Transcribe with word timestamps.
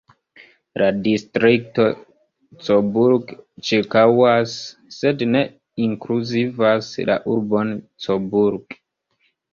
La 0.81 0.85
distrikto 1.07 1.83
Coburg 2.69 3.33
ĉirkaŭas, 3.69 4.55
sed 4.97 5.21
ne 5.35 5.45
inkluzivas 5.89 6.91
la 7.11 7.19
urbon 7.35 7.75
Coburg. 8.09 8.79